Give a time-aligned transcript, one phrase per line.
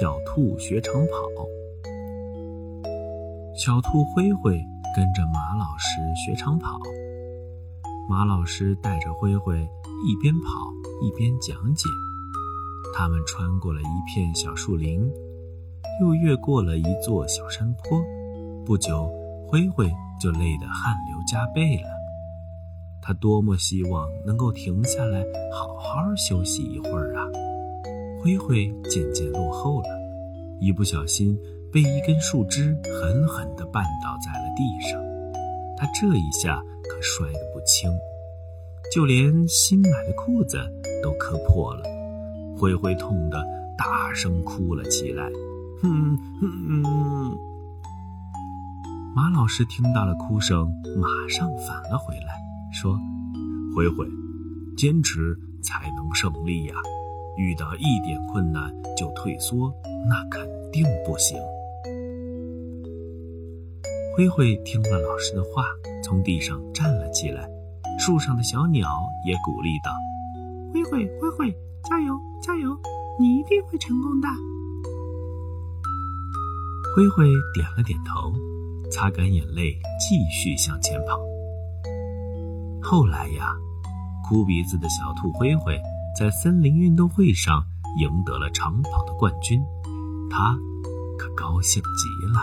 [0.00, 1.46] 小兔学长跑。
[3.54, 4.52] 小兔灰灰
[4.94, 6.78] 跟着马老师学长跑，
[8.08, 9.56] 马老师带着灰灰
[10.06, 10.70] 一边跑
[11.02, 11.88] 一边讲解。
[12.94, 15.10] 他们穿过了一片小树林，
[16.00, 18.02] 又越过了一座小山坡。
[18.64, 19.10] 不久，
[19.48, 19.90] 灰灰
[20.20, 21.88] 就累得汗流浃背了。
[23.02, 27.26] 他多么希望能够停下来好好休息一会儿啊！
[28.22, 29.88] 灰灰渐渐落后了，
[30.60, 31.38] 一不小心
[31.72, 35.00] 被一根树枝狠狠地绊倒在了地上。
[35.76, 37.90] 他这一下可摔得不轻，
[38.94, 40.58] 就连新买的裤子
[41.02, 41.82] 都磕破了。
[42.58, 43.42] 灰灰痛得
[43.78, 45.24] 大声哭了起来。
[45.80, 47.38] 哼哼哼！
[49.16, 52.38] 马老师听到了哭声，马上返了回来。
[52.70, 52.98] 说
[53.74, 54.06] ：“灰灰，
[54.76, 56.74] 坚持才能胜利呀！
[57.40, 59.72] 遇到一点困难就退缩，
[60.06, 61.38] 那肯定不行。”
[64.14, 65.64] 灰灰听了老师的话，
[66.04, 67.48] 从地上站了起来。
[67.98, 68.88] 树上的小鸟
[69.26, 69.92] 也鼓励道
[70.72, 72.76] ：“灰灰，灰灰，加油，加油！
[73.18, 74.28] 你一定会成功的。”
[76.96, 78.32] 灰灰点了点头，
[78.90, 81.20] 擦干眼泪，继续向前跑。
[82.82, 83.54] 后来呀，
[84.26, 85.78] 哭鼻子的小兔灰灰
[86.20, 87.64] 在森林运动会上
[87.98, 89.58] 赢得了长跑的冠军，
[90.28, 90.54] 他
[91.18, 92.42] 可高兴极了。